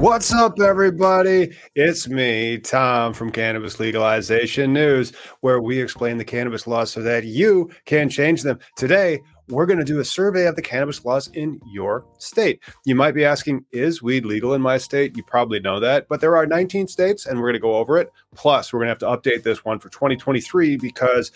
[0.00, 1.54] What's up, everybody?
[1.74, 5.12] It's me, Tom from Cannabis Legalization News,
[5.42, 8.58] where we explain the cannabis laws so that you can change them.
[8.78, 12.62] Today, we're going to do a survey of the cannabis laws in your state.
[12.86, 15.18] You might be asking, is weed legal in my state?
[15.18, 17.98] You probably know that, but there are 19 states, and we're going to go over
[17.98, 18.10] it.
[18.34, 21.30] Plus, we're going to have to update this one for 2023 because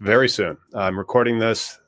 [0.00, 0.56] very soon.
[0.74, 1.78] I'm recording this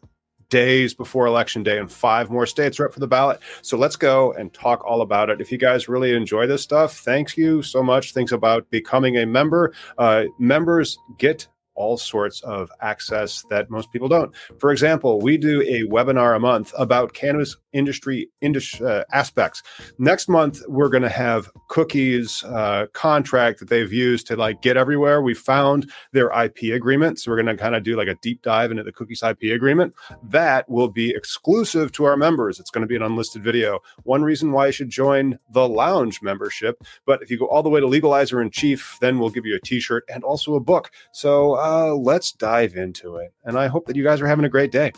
[0.48, 3.40] days before election day, and five more states are up for the ballot.
[3.62, 5.40] So let's go and talk all about it.
[5.40, 8.12] If you guys really enjoy this stuff, thank you so much.
[8.12, 9.72] Thanks about becoming a member.
[9.98, 14.34] Uh, members get all sorts of access that most people don't.
[14.58, 19.62] For example, we do a webinar a month about cannabis industry industry uh, aspects.
[19.98, 24.76] Next month, we're going to have Cookies uh, contract that they've used to like get
[24.76, 25.20] everywhere.
[25.20, 28.42] We found their IP agreement, so we're going to kind of do like a deep
[28.42, 29.94] dive into the Cookies IP agreement.
[30.22, 32.58] That will be exclusive to our members.
[32.58, 33.80] It's going to be an unlisted video.
[34.04, 36.82] One reason why you should join the Lounge membership.
[37.04, 39.56] But if you go all the way to Legalizer in Chief, then we'll give you
[39.56, 40.90] a T-shirt and also a book.
[41.12, 43.32] So uh, let's dive into it.
[43.44, 44.92] And I hope that you guys are having a great day.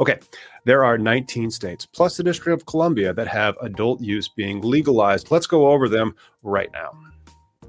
[0.00, 0.18] Okay,
[0.64, 5.30] there are 19 states plus the District of Columbia that have adult use being legalized.
[5.30, 6.92] Let's go over them right now.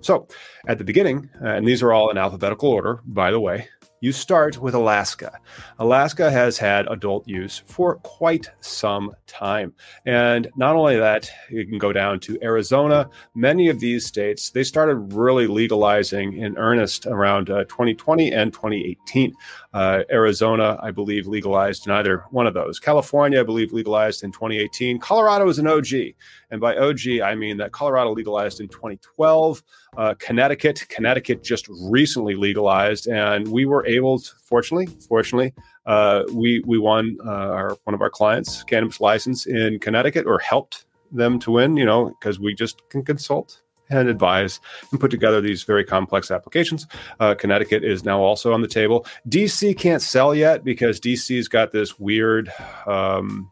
[0.02, 0.28] So,
[0.68, 3.68] at the beginning, uh, and these are all in alphabetical order, by the way,
[4.02, 5.40] you start with Alaska.
[5.80, 9.74] Alaska has had adult use for quite some time.
[10.06, 13.10] And not only that, you can go down to Arizona.
[13.34, 19.34] Many of these states, they started really legalizing in earnest around uh, 2020 and 2018.
[19.74, 22.80] Uh, Arizona, I believe, legalized in either one of those.
[22.80, 25.00] California, I believe, legalized in 2018.
[25.00, 26.14] Colorado is an OG.
[26.52, 29.64] And by OG, I mean that Colorado legalized in 2012.
[29.98, 35.54] Uh, Connecticut, Connecticut just recently legalized, and we were able to, fortunately, fortunately,
[35.86, 40.40] uh, we we won uh, our one of our clients cannabis license in Connecticut, or
[40.40, 41.78] helped them to win.
[41.78, 44.60] You know, because we just can consult and advise
[44.92, 46.88] and put together these very complex applications.
[47.20, 49.06] Uh, Connecticut is now also on the table.
[49.30, 52.52] DC can't sell yet because DC's got this weird
[52.88, 53.52] um,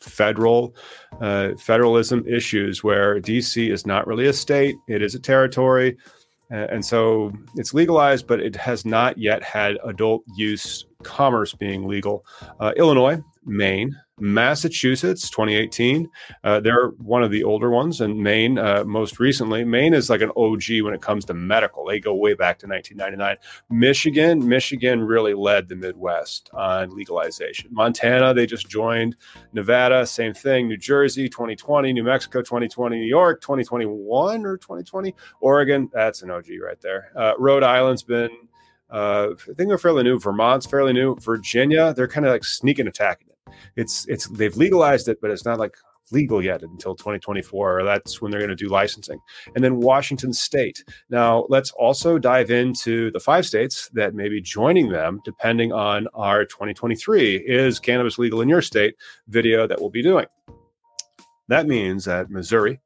[0.00, 0.74] federal
[1.20, 5.96] uh, federalism issues where DC is not really a state; it is a territory.
[6.50, 12.24] And so it's legalized, but it has not yet had adult use commerce being legal.
[12.60, 16.08] Uh, Illinois, Maine, Massachusetts, 2018.
[16.42, 19.62] Uh, they're one of the older ones, and Maine, uh, most recently.
[19.62, 21.84] Maine is like an OG when it comes to medical.
[21.84, 23.36] They go way back to 1999.
[23.70, 27.68] Michigan, Michigan really led the Midwest on legalization.
[27.72, 29.16] Montana, they just joined.
[29.52, 30.68] Nevada, same thing.
[30.68, 31.92] New Jersey, 2020.
[31.92, 32.96] New Mexico, 2020.
[32.96, 35.14] New York, 2021 or 2020.
[35.40, 37.12] Oregon, that's an OG right there.
[37.14, 38.30] Uh, Rhode Island's been
[38.88, 40.16] uh, I think they're fairly new.
[40.16, 41.16] Vermont's fairly new.
[41.16, 43.25] Virginia, they're kind of like sneaking attacking it
[43.76, 45.76] it's it's they've legalized it, but it's not like
[46.12, 49.18] legal yet until 2024 or that's when they're going to do licensing.
[49.54, 50.84] And then washington state.
[51.10, 56.06] Now let's also dive into the five states that may be joining them depending on
[56.14, 58.94] our 2023 is cannabis legal in your state
[59.28, 60.26] video that we'll be doing.
[61.48, 62.80] That means that missouri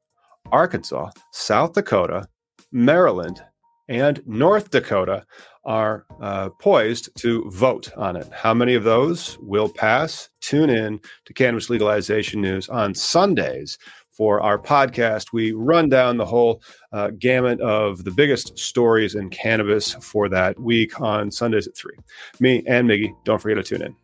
[0.51, 2.27] arkansas south dakota
[2.71, 3.43] maryland
[3.87, 5.23] and north dakota
[5.63, 8.27] are uh, poised to vote on it.
[8.33, 10.29] How many of those will pass?
[10.41, 13.77] Tune in to Cannabis Legalization News on Sundays
[14.11, 15.33] for our podcast.
[15.33, 16.61] We run down the whole
[16.91, 21.93] uh, gamut of the biggest stories in cannabis for that week on Sundays at 3.
[22.39, 23.95] Me and Miggy, don't forget to tune in.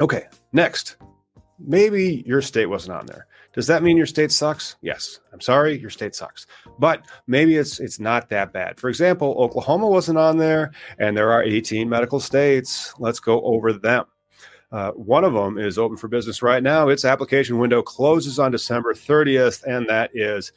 [0.00, 0.96] Okay, next.
[1.58, 3.26] Maybe your state wasn't on there.
[3.52, 4.76] Does that mean your state sucks?
[4.82, 5.20] Yes.
[5.32, 6.46] I'm sorry, your state sucks.
[6.78, 8.78] But maybe it's it's not that bad.
[8.78, 12.92] For example, Oklahoma wasn't on there, and there are 18 medical states.
[12.98, 14.04] Let's go over them.
[14.72, 16.88] Uh, one of them is open for business right now.
[16.88, 20.52] Its application window closes on December 30th, and that is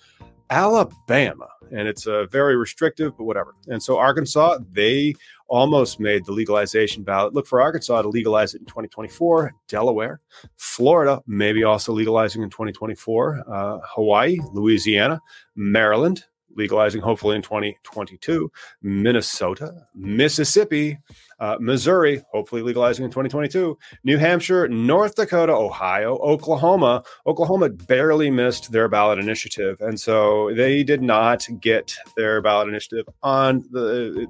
[0.50, 1.48] Alabama.
[1.72, 3.56] And it's uh, very restrictive, but whatever.
[3.68, 5.14] And so Arkansas, they
[5.48, 7.34] almost made the legalization ballot.
[7.34, 9.54] Look for Arkansas to legalize it in 2024.
[9.68, 10.22] Delaware,
[10.58, 13.44] Florida, maybe also legalizing in 2024.
[13.48, 15.20] Uh, Hawaii, Louisiana,
[15.56, 16.26] Maryland,
[16.56, 18.52] legalizing hopefully in 2022.
[18.82, 20.98] Minnesota, Mississippi,
[21.40, 23.78] uh, Missouri, hopefully legalizing in 2022.
[24.04, 27.04] New Hampshire, North Dakota, Ohio, Oklahoma.
[27.26, 29.80] Oklahoma barely missed their ballot initiative.
[29.82, 34.28] And so they did not get their ballot initiative on the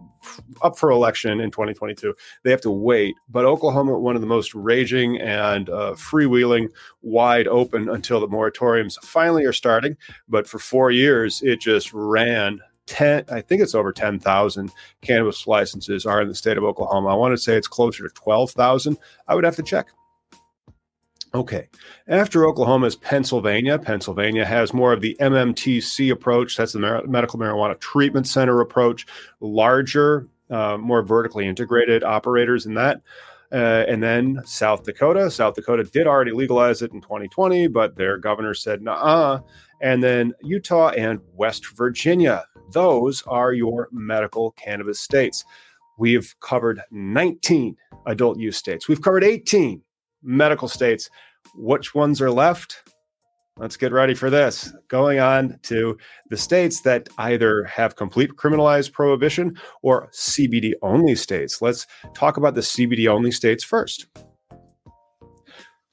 [0.61, 2.13] up for election in 2022.
[2.43, 3.15] They have to wait.
[3.29, 6.69] But Oklahoma, one of the most raging and uh, freewheeling,
[7.01, 9.97] wide open until the moratoriums finally are starting.
[10.27, 12.59] But for four years, it just ran
[12.89, 14.71] 10 i think it's over 10,000
[15.01, 17.09] cannabis licenses are in the state of oklahoma.
[17.09, 18.97] I want to say it's closer to 12,000
[19.27, 19.87] i would have to check.
[21.33, 21.69] Okay
[22.07, 26.57] after oklahoma is pennsylvania pennsylvania has more of the mmtc approach.
[26.57, 29.05] That's the medical marijuana treatment center approach.
[29.39, 33.01] Larger uh, more vertically integrated operators in that
[33.51, 35.31] uh, and then South Dakota.
[35.31, 39.39] South Dakota did already legalize it in 2020, but their governor said, nah.
[39.81, 45.43] And then Utah and West Virginia those are your medical cannabis states.
[45.97, 47.75] We've covered 19
[48.05, 48.87] adult use states.
[48.87, 49.81] We've covered 18
[50.23, 51.09] medical states.
[51.55, 52.83] Which ones are left?
[53.59, 54.73] Let's get ready for this.
[54.87, 55.97] Going on to
[56.29, 61.61] the states that either have complete criminalized prohibition or CBD only states.
[61.61, 64.07] Let's talk about the CBD only states first.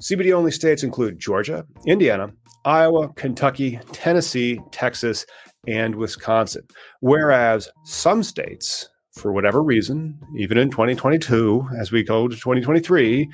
[0.01, 2.31] CBD only states include Georgia, Indiana,
[2.65, 5.27] Iowa, Kentucky, Tennessee, Texas,
[5.67, 6.63] and Wisconsin.
[7.01, 13.29] Whereas some states, for whatever reason, even in 2022, as we go to 2023,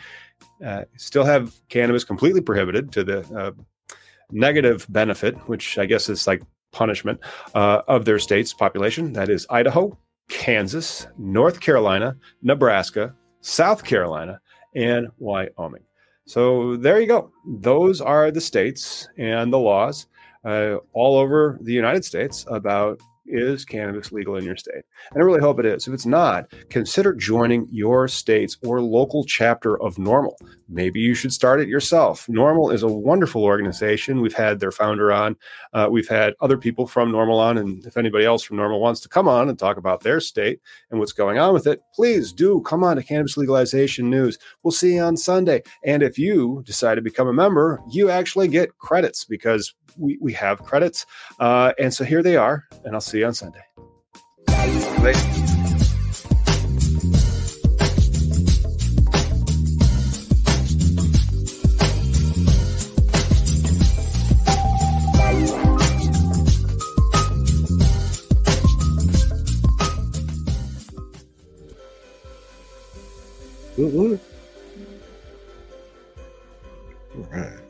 [0.65, 3.51] uh, still have cannabis completely prohibited to the uh,
[4.33, 6.43] negative benefit, which I guess is like
[6.73, 7.21] punishment
[7.55, 9.13] uh, of their state's population.
[9.13, 9.97] That is Idaho,
[10.29, 14.41] Kansas, North Carolina, Nebraska, South Carolina,
[14.75, 15.85] and Wyoming.
[16.27, 17.31] So there you go.
[17.47, 20.07] Those are the states and the laws
[20.45, 24.85] uh, all over the United States about is cannabis legal in your state?
[25.13, 25.87] And I really hope it is.
[25.87, 30.35] If it's not, consider joining your state's or local chapter of NORML.
[30.69, 32.27] Maybe you should start it yourself.
[32.29, 34.21] NORML is a wonderful organization.
[34.21, 35.37] We've had their founder on,
[35.73, 37.59] uh, we've had other people from NORML on.
[37.59, 40.61] And if anybody else from NORML wants to come on and talk about their state
[40.91, 44.39] and what's going on with it, please do come on to Cannabis Legalization News.
[44.63, 45.63] We'll see you on Sunday.
[45.85, 50.33] And if you decide to become a member, you actually get credits because we, we
[50.33, 51.07] have credits.
[51.39, 53.61] Uh, and so here they are, and I'll see you on Sunday.
[55.03, 55.21] Later.
[77.15, 77.62] All right.